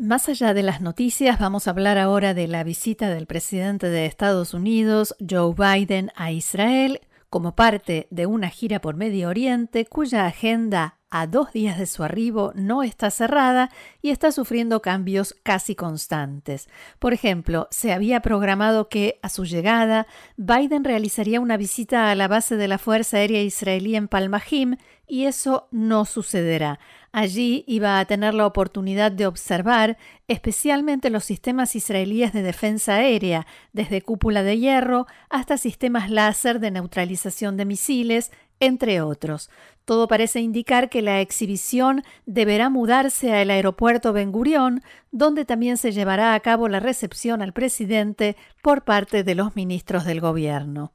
[0.00, 4.06] Más allá de las noticias, vamos a hablar ahora de la visita del presidente de
[4.06, 10.24] Estados Unidos, Joe Biden, a Israel como parte de una gira por Medio Oriente cuya
[10.24, 15.74] agenda a dos días de su arribo no está cerrada y está sufriendo cambios casi
[15.74, 16.68] constantes.
[16.98, 22.28] Por ejemplo, se había programado que, a su llegada, Biden realizaría una visita a la
[22.28, 26.78] base de la Fuerza Aérea Israelí en Palmahim y eso no sucederá.
[27.12, 33.48] Allí iba a tener la oportunidad de observar especialmente los sistemas israelíes de defensa aérea,
[33.72, 39.50] desde cúpula de hierro hasta sistemas láser de neutralización de misiles, entre otros.
[39.84, 45.90] Todo parece indicar que la exhibición deberá mudarse al aeropuerto Ben Gurión, donde también se
[45.92, 50.92] llevará a cabo la recepción al presidente por parte de los ministros del gobierno.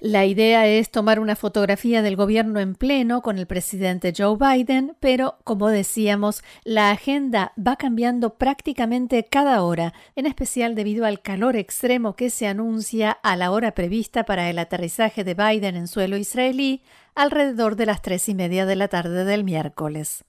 [0.00, 4.96] La idea es tomar una fotografía del gobierno en pleno con el presidente Joe Biden,
[5.00, 11.56] pero, como decíamos, la agenda va cambiando prácticamente cada hora, en especial debido al calor
[11.56, 16.16] extremo que se anuncia a la hora prevista para el aterrizaje de Biden en suelo
[16.16, 16.82] israelí,
[17.14, 20.24] alrededor de las tres y media de la tarde del miércoles.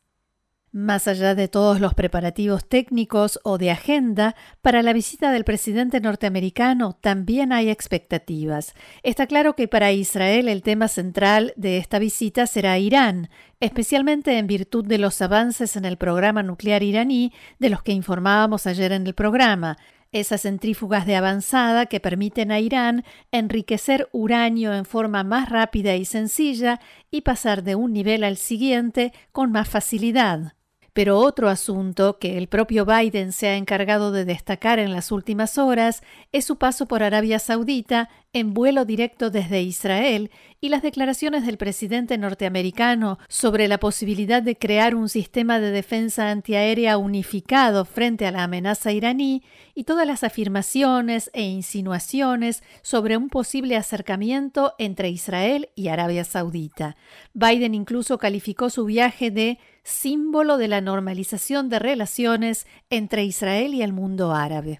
[0.75, 6.01] Más allá de todos los preparativos técnicos o de agenda, para la visita del presidente
[6.01, 8.73] norteamericano también hay expectativas.
[9.03, 13.29] Está claro que para Israel el tema central de esta visita será Irán,
[13.59, 18.65] especialmente en virtud de los avances en el programa nuclear iraní de los que informábamos
[18.65, 19.77] ayer en el programa,
[20.11, 26.05] esas centrífugas de avanzada que permiten a Irán enriquecer uranio en forma más rápida y
[26.05, 26.79] sencilla
[27.11, 30.53] y pasar de un nivel al siguiente con más facilidad.
[30.93, 35.57] Pero otro asunto que el propio Biden se ha encargado de destacar en las últimas
[35.57, 41.45] horas es su paso por Arabia Saudita en vuelo directo desde Israel y las declaraciones
[41.45, 48.25] del presidente norteamericano sobre la posibilidad de crear un sistema de defensa antiaérea unificado frente
[48.25, 49.43] a la amenaza iraní
[49.75, 56.95] y todas las afirmaciones e insinuaciones sobre un posible acercamiento entre Israel y Arabia Saudita.
[57.33, 63.83] Biden incluso calificó su viaje de símbolo de la normalización de relaciones entre Israel y
[63.83, 64.79] el mundo árabe.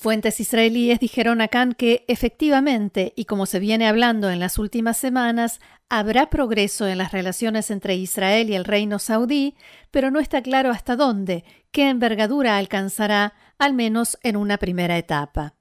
[0.00, 4.96] Fuentes israelíes dijeron a Khan que efectivamente, y como se viene hablando en las últimas
[4.96, 9.56] semanas, habrá progreso en las relaciones entre Israel y el reino saudí,
[9.90, 11.42] pero no está claro hasta dónde,
[11.72, 15.57] qué envergadura alcanzará, al menos en una primera etapa.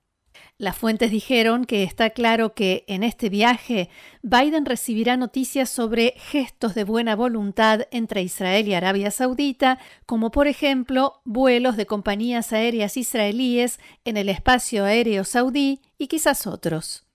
[0.59, 3.89] Las fuentes dijeron que está claro que en este viaje
[4.23, 10.47] Biden recibirá noticias sobre gestos de buena voluntad entre Israel y Arabia Saudita, como por
[10.47, 17.06] ejemplo vuelos de compañías aéreas israelíes en el espacio aéreo saudí y quizás otros.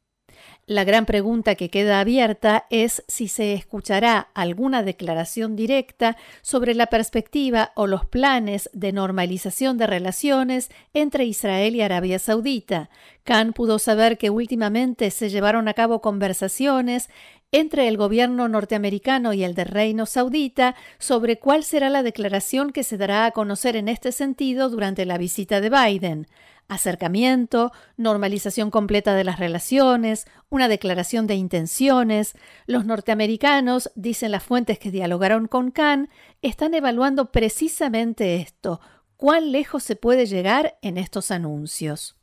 [0.67, 6.87] La gran pregunta que queda abierta es si se escuchará alguna declaración directa sobre la
[6.87, 12.91] perspectiva o los planes de normalización de relaciones entre Israel y Arabia Saudita.
[13.25, 17.11] Khan pudo saber que últimamente se llevaron a cabo conversaciones
[17.51, 22.85] entre el gobierno norteamericano y el del Reino Saudita sobre cuál será la declaración que
[22.85, 26.29] se dará a conocer en este sentido durante la visita de Biden
[26.75, 32.35] acercamiento, normalización completa de las relaciones, una declaración de intenciones.
[32.67, 36.09] Los norteamericanos, dicen las fuentes que dialogaron con Khan,
[36.41, 38.81] están evaluando precisamente esto,
[39.17, 42.17] cuán lejos se puede llegar en estos anuncios.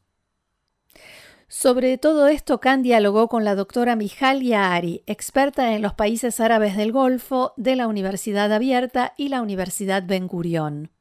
[1.48, 6.78] Sobre todo esto, Khan dialogó con la doctora Mijal Yaari, experta en los países árabes
[6.78, 10.92] del Golfo de la Universidad Abierta y la Universidad Ben Gurion.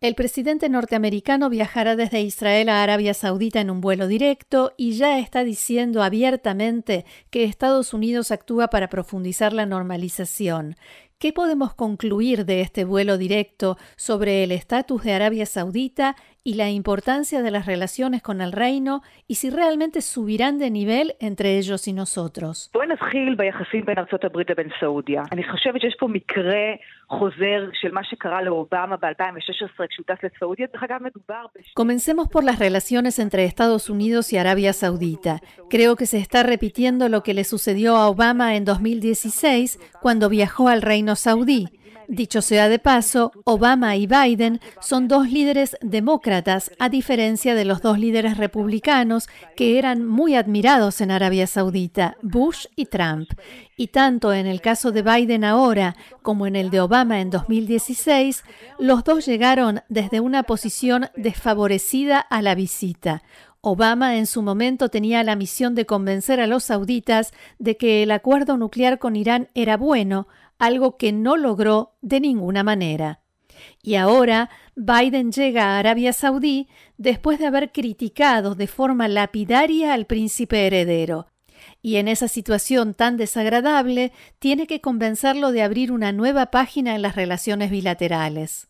[0.00, 5.18] El presidente norteamericano viajará desde Israel a Arabia Saudita en un vuelo directo y ya
[5.18, 10.76] está diciendo abiertamente que Estados Unidos actúa para profundizar la normalización.
[11.18, 16.14] ¿Qué podemos concluir de este vuelo directo sobre el estatus de Arabia Saudita
[16.48, 21.14] y la importancia de las relaciones con el reino y si realmente subirán de nivel
[21.20, 22.70] entre ellos y nosotros?
[31.74, 35.40] Comencemos por las relaciones entre Estados Unidos y Arabia Saudita.
[35.68, 40.68] Creo que se está repitiendo lo que le sucedió a Obama en 2016 cuando viajó
[40.68, 41.77] al reino saudí.
[42.10, 47.82] Dicho sea de paso, Obama y Biden son dos líderes demócratas, a diferencia de los
[47.82, 53.28] dos líderes republicanos que eran muy admirados en Arabia Saudita, Bush y Trump.
[53.76, 58.42] Y tanto en el caso de Biden ahora como en el de Obama en 2016,
[58.78, 63.22] los dos llegaron desde una posición desfavorecida a la visita.
[63.60, 68.12] Obama en su momento tenía la misión de convencer a los sauditas de que el
[68.12, 70.26] acuerdo nuclear con Irán era bueno,
[70.58, 73.20] algo que no logró de ninguna manera.
[73.82, 80.06] Y ahora Biden llega a Arabia Saudí después de haber criticado de forma lapidaria al
[80.06, 81.26] príncipe heredero.
[81.82, 87.02] Y en esa situación tan desagradable tiene que convencerlo de abrir una nueva página en
[87.02, 88.68] las relaciones bilaterales.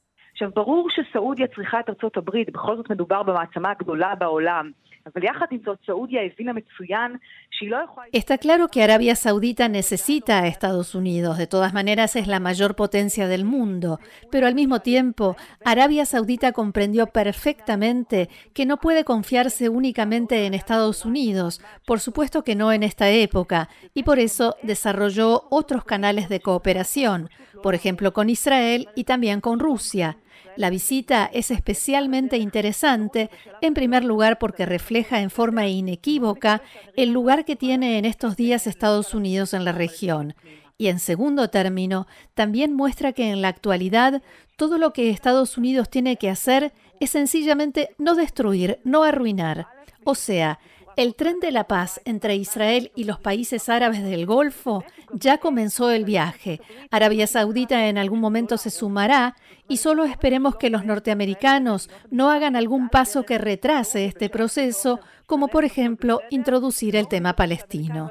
[8.13, 12.77] Está claro que Arabia Saudita necesita a Estados Unidos, de todas maneras es la mayor
[12.77, 14.01] potencia del mundo,
[14.31, 21.05] pero al mismo tiempo Arabia Saudita comprendió perfectamente que no puede confiarse únicamente en Estados
[21.05, 26.41] Unidos, por supuesto que no en esta época, y por eso desarrolló otros canales de
[26.41, 27.31] cooperación,
[27.63, 30.19] por ejemplo con Israel y también con Rusia.
[30.57, 33.31] La visita es especialmente interesante,
[33.61, 36.63] en primer lugar porque refleja en forma inequívoca
[36.97, 40.35] el lugar que tiene en estos días Estados Unidos en la región.
[40.77, 44.23] Y en segundo término, también muestra que en la actualidad
[44.57, 49.69] todo lo que Estados Unidos tiene que hacer es sencillamente no destruir, no arruinar.
[50.05, 50.59] O sea,
[50.99, 55.93] el tren de la paz entre Israel y los países árabes del Golfo ya comenzó
[55.93, 56.61] el viaje.
[56.91, 59.37] Arabia Saudita en algún momento se sumará
[59.69, 65.47] y solo esperemos que los norteamericanos no hagan algún paso que retrase este proceso, como
[65.47, 68.11] por ejemplo introducir el tema palestino.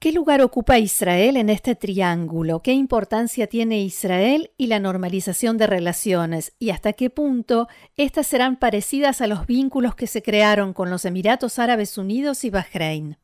[0.00, 2.62] ¿Qué lugar ocupa Israel en este triángulo?
[2.62, 6.54] ¿Qué importancia tiene Israel y la normalización de relaciones?
[6.58, 7.68] ¿Y hasta qué punto
[7.98, 12.50] estas serán parecidas a los vínculos que se crearon con los Emiratos Árabes Unidos y
[12.50, 13.18] Bahrein?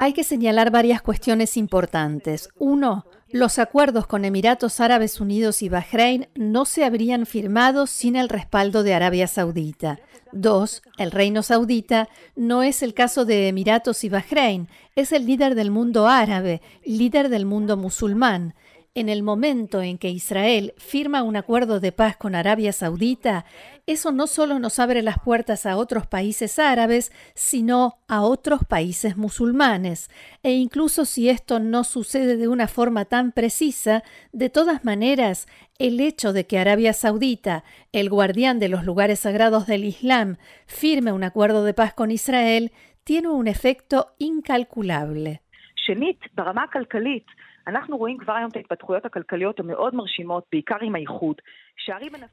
[0.00, 2.48] Hay que señalar varias cuestiones importantes.
[2.58, 8.28] Uno, los acuerdos con Emiratos Árabes Unidos y Bahrein no se habrían firmado sin el
[8.28, 9.98] respaldo de Arabia Saudita.
[10.32, 15.54] Dos, el reino saudita no es el caso de Emiratos y Bahrein, es el líder
[15.54, 18.54] del mundo árabe, líder del mundo musulmán.
[18.96, 23.44] En el momento en que Israel firma un acuerdo de paz con Arabia Saudita,
[23.88, 29.16] eso no solo nos abre las puertas a otros países árabes, sino a otros países
[29.16, 30.10] musulmanes.
[30.44, 35.48] E incluso si esto no sucede de una forma tan precisa, de todas maneras,
[35.80, 40.36] el hecho de que Arabia Saudita, el guardián de los lugares sagrados del Islam,
[40.66, 42.70] firme un acuerdo de paz con Israel,
[43.02, 45.42] tiene un efecto incalculable.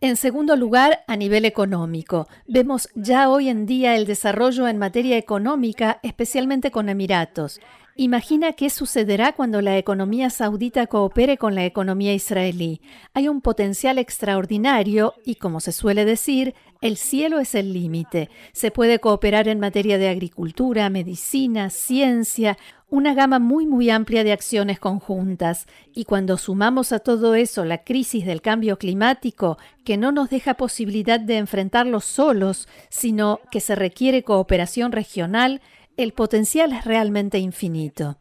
[0.02, 5.18] En segundo lugar, a nivel económico, vemos ya hoy en día el desarrollo en materia
[5.18, 7.60] económica, especialmente con Emiratos.
[8.04, 12.82] Imagina qué sucederá cuando la economía saudita coopere con la economía israelí.
[13.14, 18.32] Hay un potencial extraordinario y, como se suele decir, el cielo es el límite.
[18.54, 22.58] Se puede cooperar en materia de agricultura, medicina, ciencia,
[22.90, 25.68] una gama muy muy amplia de acciones conjuntas.
[25.94, 30.56] Y cuando sumamos a todo eso la crisis del cambio climático, que no nos deja
[30.56, 35.62] posibilidad de enfrentarlo solos, sino que se requiere cooperación regional,
[36.04, 38.18] el potencial es realmente infinito.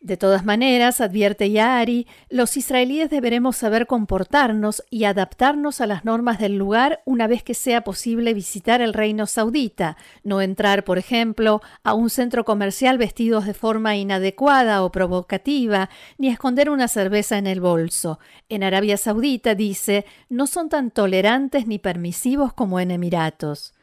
[0.00, 6.38] De todas maneras, advierte Yaari, los israelíes deberemos saber comportarnos y adaptarnos a las normas
[6.38, 11.60] del lugar una vez que sea posible visitar el reino saudita, no entrar, por ejemplo,
[11.82, 17.46] a un centro comercial vestidos de forma inadecuada o provocativa, ni esconder una cerveza en
[17.46, 18.18] el bolso.
[18.48, 23.74] En Arabia Saudita, dice, no son tan tolerantes ni permisivos como en Emiratos.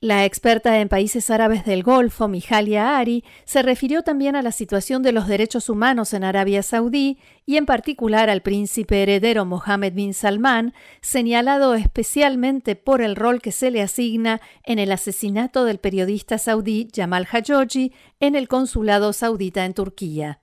[0.00, 5.02] La experta en países árabes del Golfo, Mijalia Ari, se refirió también a la situación
[5.04, 10.12] de los derechos humanos en Arabia Saudí y en particular al príncipe heredero Mohammed bin
[10.12, 16.36] Salman, señalado especialmente por el rol que se le asigna en el asesinato del periodista
[16.36, 20.41] saudí Jamal Khashoggi en el consulado saudita en Turquía.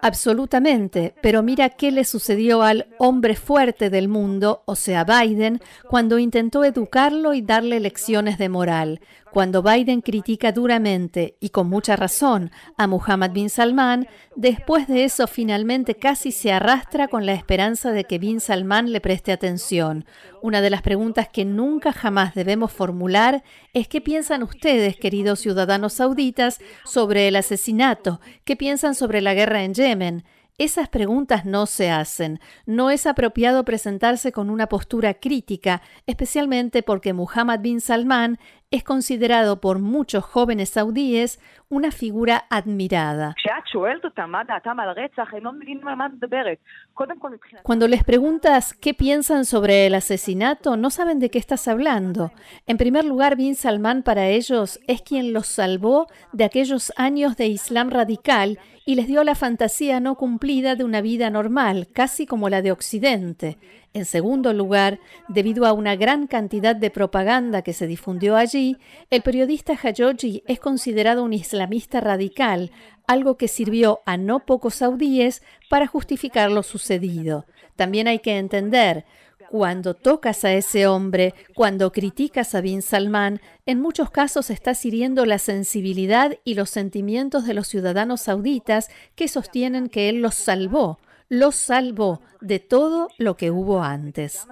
[0.00, 6.18] Absolutamente, pero mira qué le sucedió al hombre fuerte del mundo, o sea, Biden, cuando
[6.18, 9.00] intentó educarlo y darle lecciones de moral.
[9.32, 15.26] Cuando Biden critica duramente, y con mucha razón, a Muhammad bin Salman, después de eso
[15.26, 20.04] finalmente casi se arrastra con la esperanza de que bin Salman le preste atención.
[20.42, 23.42] Una de las preguntas que nunca jamás debemos formular
[23.72, 29.64] es qué piensan ustedes, queridos ciudadanos sauditas, sobre el asesinato, qué piensan sobre la guerra
[29.64, 30.24] en Yemen.
[30.58, 32.38] Esas preguntas no se hacen.
[32.66, 38.38] No es apropiado presentarse con una postura crítica, especialmente porque Muhammad bin Salman
[38.72, 41.38] es considerado por muchos jóvenes saudíes
[41.68, 43.34] una figura admirada.
[47.62, 52.32] Cuando les preguntas qué piensan sobre el asesinato, no saben de qué estás hablando.
[52.66, 57.46] En primer lugar, Bin Salman para ellos es quien los salvó de aquellos años de
[57.46, 62.48] Islam radical y les dio la fantasía no cumplida de una vida normal, casi como
[62.48, 63.58] la de Occidente.
[63.94, 68.78] En segundo lugar, debido a una gran cantidad de propaganda que se difundió allí,
[69.10, 72.70] el periodista Hayoji es considerado un islamista radical,
[73.06, 77.44] algo que sirvió a no pocos saudíes para justificar lo sucedido.
[77.76, 79.04] También hay que entender,
[79.50, 85.26] cuando tocas a ese hombre, cuando criticas a Bin Salman, en muchos casos estás hiriendo
[85.26, 90.98] la sensibilidad y los sentimientos de los ciudadanos sauditas que sostienen que él los salvó
[91.32, 94.46] los salvó de todo lo que hubo antes.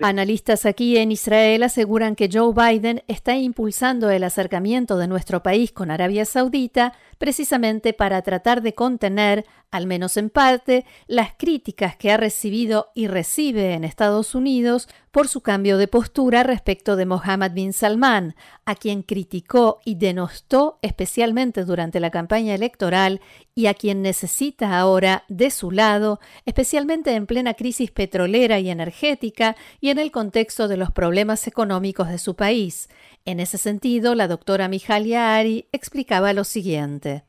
[0.00, 5.72] Analistas aquí en Israel aseguran que Joe Biden está impulsando el acercamiento de nuestro país
[5.72, 12.12] con Arabia Saudita precisamente para tratar de contener, al menos en parte, las críticas que
[12.12, 17.50] ha recibido y recibe en Estados Unidos por su cambio de postura respecto de Mohammed
[17.50, 23.20] bin Salman, a quien criticó y denostó especialmente durante la campaña electoral
[23.52, 29.56] y a quien necesita ahora de su lado, especialmente en plena crisis petrolera y energética
[29.80, 32.88] y en el contexto de los problemas económicos de su país.
[33.24, 37.24] En ese sentido, la doctora Mijalia Ari explicaba lo siguiente.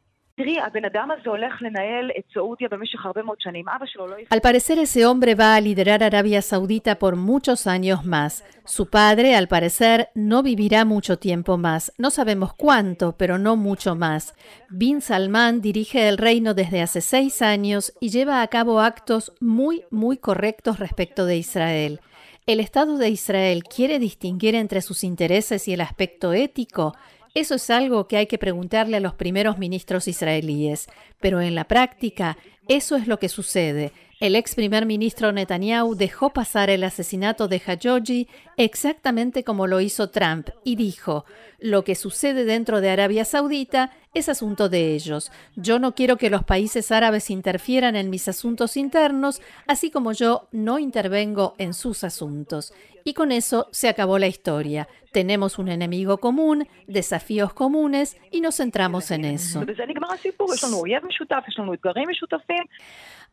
[4.30, 8.44] Al parecer ese hombre va a liderar Arabia Saudita por muchos años más.
[8.66, 11.94] Su padre, al parecer, no vivirá mucho tiempo más.
[11.98, 14.36] No sabemos cuánto, pero no mucho más.
[14.70, 19.86] Bin Salman dirige el reino desde hace seis años y lleva a cabo actos muy,
[19.90, 22.02] muy correctos respecto de Israel.
[22.46, 26.94] ¿El Estado de Israel quiere distinguir entre sus intereses y el aspecto ético?
[27.36, 30.88] Eso es algo que hay que preguntarle a los primeros ministros israelíes,
[31.20, 32.38] pero en la práctica
[32.70, 33.92] eso es lo que sucede.
[34.22, 40.10] El ex primer ministro Netanyahu dejó pasar el asesinato de Hajoji exactamente como lo hizo
[40.10, 41.26] Trump y dijo,
[41.60, 45.32] lo que sucede dentro de Arabia Saudita es asunto de ellos.
[45.56, 50.48] Yo no quiero que los países árabes interfieran en mis asuntos internos, así como yo
[50.52, 52.74] no intervengo en sus asuntos.
[53.04, 54.88] Y con eso se acabó la historia.
[55.12, 59.64] Tenemos un enemigo común, desafíos comunes y nos centramos en eso.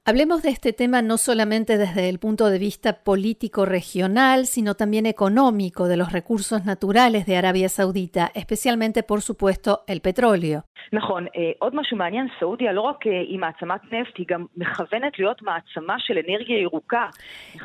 [0.04, 5.06] Hablemos de este tema no solamente desde el punto de vista político regional, sino también
[5.06, 10.64] económico de los recursos naturales de Arabia Saudita, especialmente, por supuesto, el petróleo.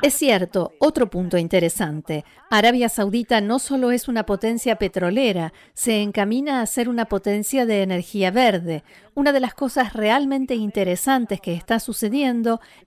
[0.03, 2.23] Es cierto, otro punto interesante.
[2.51, 7.81] Arabia Saudita no solo es una potencia petrolera, se encamina a ser una potencia de
[7.81, 8.83] energía verde.
[9.15, 12.26] Una de las cosas realmente interesantes que está sucediendo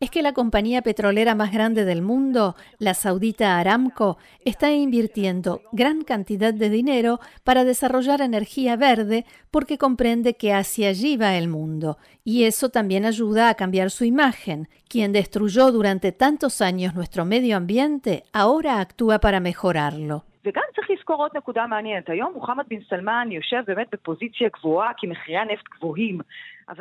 [0.00, 6.02] es que la compañía petrolera más grande del mundo, la saudita Aramco, está invirtiendo gran
[6.02, 11.98] cantidad de dinero para desarrollar energía verde porque comprende que hacia allí va el mundo.
[12.24, 14.68] Y eso también ayuda a cambiar su imagen.
[14.88, 20.24] Quien destruyó durante tantos años nuestro medio ambiente ahora actúa para mejorarlo.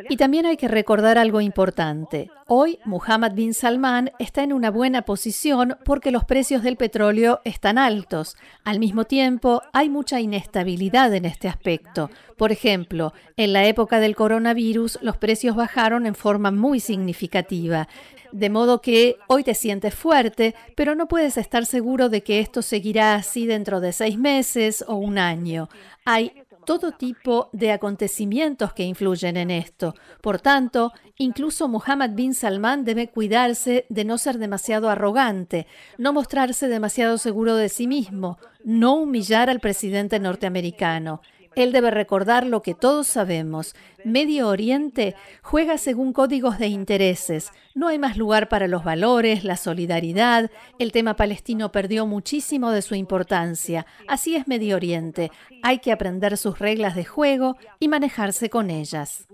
[0.07, 2.29] Y también hay que recordar algo importante.
[2.47, 7.77] Hoy Muhammad bin Salman está en una buena posición porque los precios del petróleo están
[7.77, 8.37] altos.
[8.63, 12.09] Al mismo tiempo, hay mucha inestabilidad en este aspecto.
[12.37, 17.87] Por ejemplo, en la época del coronavirus los precios bajaron en forma muy significativa.
[18.31, 22.61] De modo que hoy te sientes fuerte, pero no puedes estar seguro de que esto
[22.61, 25.69] seguirá así dentro de seis meses o un año.
[26.05, 26.33] Hay
[26.65, 29.95] todo tipo de acontecimientos que influyen en esto.
[30.21, 35.65] Por tanto, incluso Mohammed bin Salman debe cuidarse de no ser demasiado arrogante,
[35.97, 41.21] no mostrarse demasiado seguro de sí mismo, no humillar al presidente norteamericano.
[41.55, 43.75] Él debe recordar lo que todos sabemos.
[44.03, 47.51] Medio Oriente juega según códigos de intereses.
[47.75, 50.51] No hay más lugar para los valores, la solidaridad.
[50.79, 53.85] El tema palestino perdió muchísimo de su importancia.
[54.07, 55.31] Así es Medio Oriente.
[55.63, 59.27] Hay que aprender sus reglas de juego y manejarse con ellas.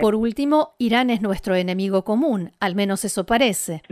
[0.00, 3.82] Por último, Irán es nuestro enemigo común, al menos eso parece.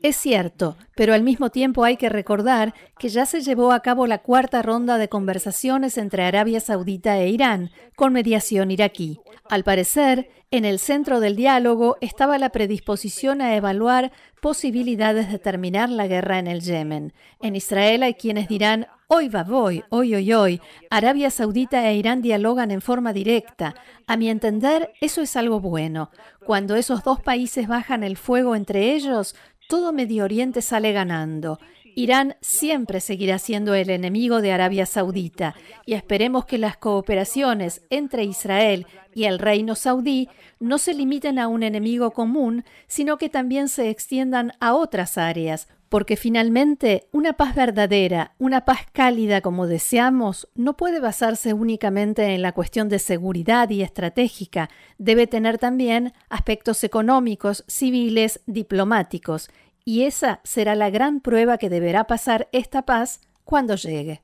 [0.00, 4.06] Es cierto, pero al mismo tiempo hay que recordar que ya se llevó a cabo
[4.06, 9.18] la cuarta ronda de conversaciones entre Arabia Saudita e Irán, con mediación iraquí.
[9.50, 14.12] Al parecer, en el centro del diálogo estaba la predisposición a evaluar
[14.42, 17.12] posibilidades de terminar la guerra en el Yemen.
[17.40, 20.60] En Israel hay quienes dirán, hoy va voy, hoy, hoy, hoy.
[20.90, 23.76] Arabia Saudita e Irán dialogan en forma directa.
[24.08, 26.10] A mi entender, eso es algo bueno.
[26.44, 29.36] Cuando esos dos países bajan el fuego entre ellos,
[29.68, 31.60] todo Medio Oriente sale ganando.
[31.94, 38.24] Irán siempre seguirá siendo el enemigo de Arabia Saudita y esperemos que las cooperaciones entre
[38.24, 43.68] Israel y el reino saudí no se limiten a un enemigo común, sino que también
[43.68, 50.48] se extiendan a otras áreas, porque finalmente una paz verdadera, una paz cálida como deseamos,
[50.54, 56.82] no puede basarse únicamente en la cuestión de seguridad y estratégica, debe tener también aspectos
[56.84, 59.50] económicos, civiles, diplomáticos,
[59.84, 64.22] y esa será la gran prueba que deberá pasar esta paz cuando llegue.